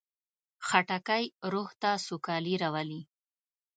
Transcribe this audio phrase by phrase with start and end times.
[0.67, 3.01] خټکی روح ته سوکالي راولي.